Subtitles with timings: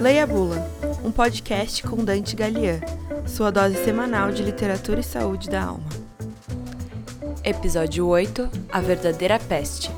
[0.00, 0.66] Leia a Bula,
[1.04, 2.80] um podcast com Dante Galian,
[3.28, 5.86] sua dose semanal de literatura e saúde da alma.
[7.44, 9.90] Episódio 8 A Verdadeira Peste.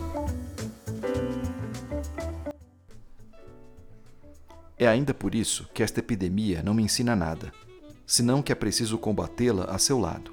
[4.77, 7.53] É ainda por isso que esta epidemia não me ensina nada,
[8.05, 10.33] senão que é preciso combatê-la a seu lado.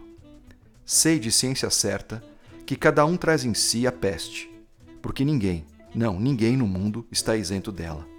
[0.83, 2.23] Sei de ciência certa
[2.65, 4.50] que cada um traz em si a peste,
[5.00, 8.18] porque ninguém, não, ninguém no mundo está isento dela.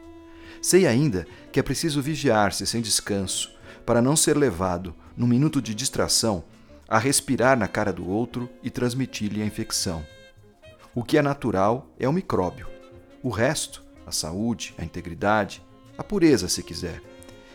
[0.63, 3.53] Sei ainda que é preciso vigiar-se sem descanso,
[3.87, 6.45] para não ser levado, num minuto de distração,
[6.89, 10.05] a respirar na cara do outro e transmitir-lhe a infecção.
[10.95, 12.67] O que é natural é o micróbio.
[13.23, 15.63] O resto, a saúde, a integridade,
[15.97, 17.01] a pureza, se quiser,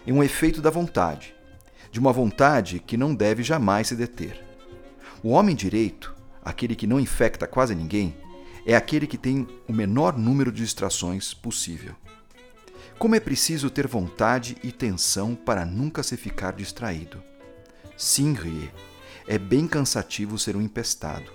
[0.08, 1.36] é um efeito da vontade,
[1.92, 4.44] de uma vontade que não deve jamais se deter.
[5.22, 8.16] O homem direito, aquele que não infecta quase ninguém,
[8.66, 11.96] é aquele que tem o menor número de distrações possível.
[12.98, 17.22] Como é preciso ter vontade e tensão para nunca se ficar distraído.
[17.98, 18.72] Sim, Rie,
[19.28, 21.30] é bem cansativo ser um empestado,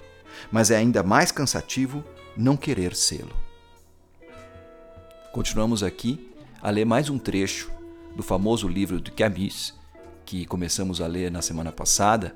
[0.50, 2.02] mas é ainda mais cansativo
[2.36, 3.34] não querer sê-lo.
[5.32, 6.30] Continuamos aqui
[6.62, 7.70] a ler mais um trecho
[8.16, 9.74] do famoso livro de Camus,
[10.24, 12.34] que começamos a ler na semana passada,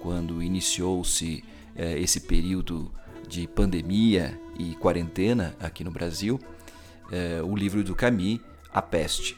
[0.00, 1.42] quando iniciou-se
[1.74, 2.92] eh, esse período
[3.26, 6.38] de pandemia e quarentena aqui no Brasil,
[7.10, 8.40] eh, o livro do Camus,
[8.78, 9.36] a Peste.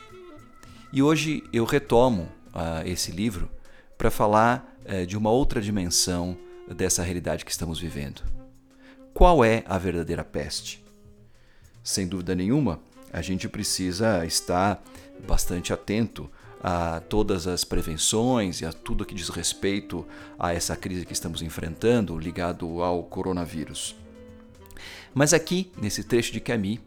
[0.92, 3.50] E hoje eu retomo uh, esse livro
[3.96, 6.36] para falar uh, de uma outra dimensão
[6.68, 8.22] dessa realidade que estamos vivendo.
[9.14, 10.84] Qual é a verdadeira peste?
[11.82, 12.80] Sem dúvida nenhuma,
[13.10, 14.82] a gente precisa estar
[15.26, 16.30] bastante atento
[16.62, 20.06] a todas as prevenções e a tudo que diz respeito
[20.38, 23.96] a essa crise que estamos enfrentando ligado ao coronavírus.
[25.14, 26.78] Mas aqui, nesse trecho de Camus,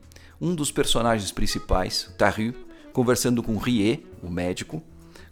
[0.43, 2.53] um dos personagens principais, Tarru,
[2.91, 4.83] conversando com Rie, o médico,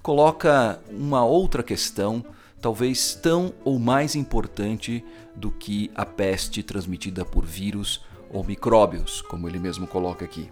[0.01, 2.23] coloca uma outra questão,
[2.61, 5.03] talvez tão ou mais importante
[5.35, 10.49] do que a peste transmitida por vírus ou micróbios, como ele mesmo coloca aqui.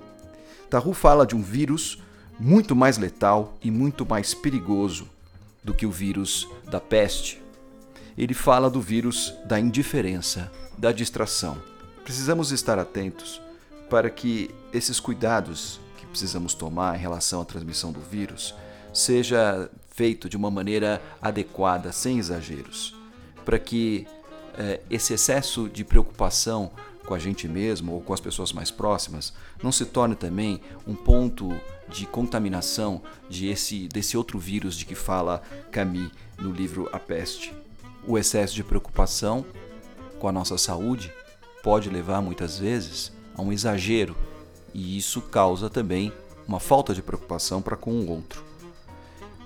[0.70, 2.04] Tarru fala de um vírus
[2.38, 5.08] muito mais letal e muito mais perigoso
[5.64, 7.42] do que o vírus da peste.
[8.18, 11.58] Ele fala do vírus da indiferença, da distração.
[12.04, 13.42] Precisamos estar atentos
[13.90, 18.54] para que esses cuidados que precisamos tomar em relação à transmissão do vírus
[18.94, 22.96] seja feito de uma maneira adequada, sem exageros,
[23.44, 24.08] para que
[24.58, 26.72] eh, esse excesso de preocupação
[27.06, 29.34] com a gente mesmo ou com as pessoas mais próximas
[29.64, 31.50] não se torne também um ponto
[31.88, 37.52] de contaminação de esse desse outro vírus de que fala Camus no livro A Peste.
[38.08, 39.44] O excesso de preocupação
[40.20, 41.12] com a nossa saúde
[41.64, 44.16] pode levar muitas vezes a um exagero,
[44.74, 46.14] e isso causa também
[46.48, 48.44] uma falta de preocupação para com o outro.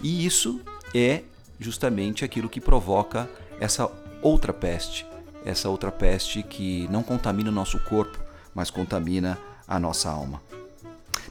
[0.01, 0.59] E isso
[0.93, 1.21] é
[1.59, 3.89] justamente aquilo que provoca essa
[4.21, 5.05] outra peste,
[5.45, 8.19] essa outra peste que não contamina o nosso corpo,
[8.53, 9.37] mas contamina
[9.67, 10.41] a nossa alma.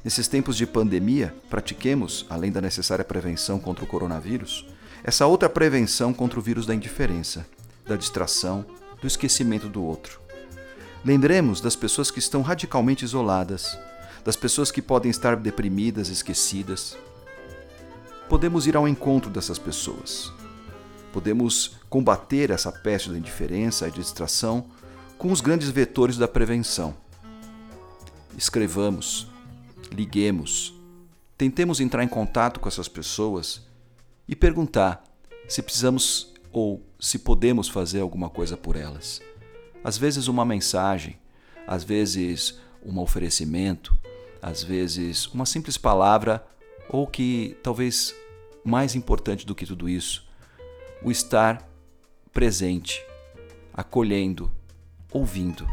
[0.05, 4.67] Nesses tempos de pandemia, pratiquemos, além da necessária prevenção contra o coronavírus,
[5.05, 7.47] essa outra prevenção contra o vírus da indiferença,
[7.87, 8.65] da distração,
[9.00, 10.22] do esquecimento do outro.
[11.04, 13.76] Lembremos das pessoas que estão radicalmente isoladas,
[14.24, 16.96] das pessoas que podem estar deprimidas, esquecidas.
[18.28, 20.32] Podemos ir ao encontro dessas pessoas.
[21.12, 24.66] Podemos combater essa peste da indiferença e distração
[25.18, 26.94] com os grandes vetores da prevenção.
[28.38, 29.26] Escrevamos,
[29.90, 30.72] liguemos,
[31.36, 33.66] tentemos entrar em contato com essas pessoas
[34.28, 35.02] e perguntar
[35.48, 39.20] se precisamos ou se podemos fazer alguma coisa por elas.
[39.84, 41.19] Às vezes, uma mensagem,
[41.66, 43.97] às vezes, um oferecimento,
[44.41, 46.44] às vezes, uma simples palavra,
[46.88, 48.15] ou que talvez
[48.65, 50.26] mais importante do que tudo isso,
[51.03, 51.69] o estar
[52.32, 53.05] presente,
[53.73, 54.50] acolhendo,
[55.12, 55.67] ouvindo.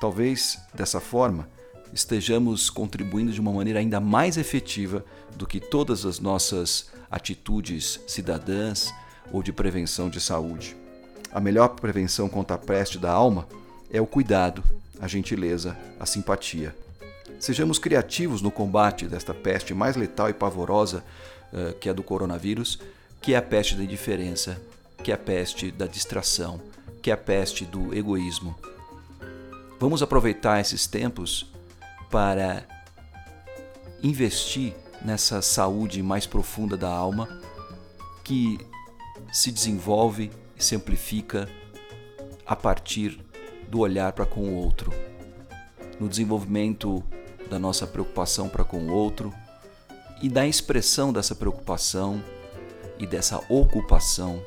[0.00, 1.48] Talvez dessa forma
[1.92, 8.92] estejamos contribuindo de uma maneira ainda mais efetiva do que todas as nossas atitudes cidadãs
[9.32, 10.76] ou de prevenção de saúde.
[11.32, 13.46] A melhor prevenção contra a peste da alma
[13.90, 14.62] é o cuidado,
[15.00, 16.74] a gentileza, a simpatia.
[17.38, 21.04] Sejamos criativos no combate desta peste mais letal e pavorosa
[21.52, 22.78] uh, que é a do coronavírus,
[23.20, 24.60] que é a peste da indiferença,
[25.02, 26.60] que é a peste da distração,
[27.02, 28.56] que é a peste do egoísmo.
[29.78, 31.46] Vamos aproveitar esses tempos
[32.10, 32.64] para
[34.02, 34.74] investir
[35.04, 37.28] nessa saúde mais profunda da alma
[38.24, 38.58] que
[39.32, 40.74] se desenvolve e se
[42.46, 43.20] a partir
[43.68, 44.92] do olhar para com o outro,
[46.00, 47.04] no desenvolvimento
[47.48, 49.32] da nossa preocupação para com o outro,
[50.20, 52.22] e da expressão dessa preocupação
[52.98, 54.42] e dessa ocupação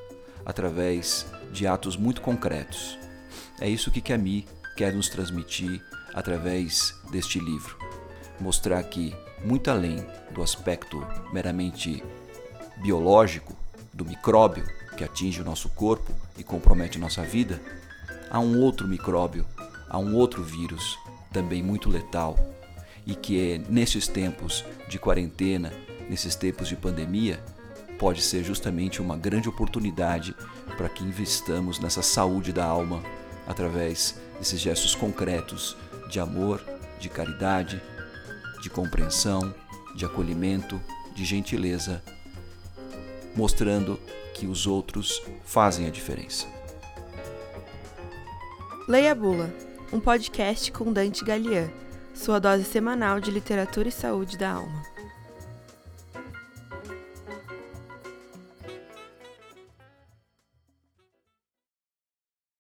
[0.45, 2.97] através de atos muito concretos.
[3.59, 4.43] É isso que Camus
[4.75, 5.81] quer nos transmitir
[6.13, 7.77] através deste livro.
[8.39, 9.15] Mostrar que,
[9.45, 12.03] muito além do aspecto meramente
[12.81, 13.55] biológico,
[13.93, 14.65] do micróbio
[15.01, 17.59] que atinge o nosso corpo e compromete nossa vida,
[18.29, 19.43] há um outro micróbio,
[19.89, 20.99] há um outro vírus,
[21.33, 22.37] também muito letal,
[23.03, 25.73] e que é, nesses tempos de quarentena,
[26.07, 27.43] nesses tempos de pandemia,
[27.97, 30.35] pode ser justamente uma grande oportunidade
[30.77, 33.01] para que investamos nessa saúde da alma
[33.47, 35.75] através desses gestos concretos
[36.11, 36.63] de amor,
[36.99, 37.81] de caridade,
[38.61, 39.51] de compreensão,
[39.95, 40.79] de acolhimento,
[41.15, 42.03] de gentileza,
[43.35, 43.99] mostrando
[44.33, 46.47] que os outros fazem a diferença.
[48.87, 49.53] Leia a Bula,
[49.93, 51.69] um podcast com Dante Galian,
[52.13, 54.83] sua dose semanal de literatura e saúde da alma.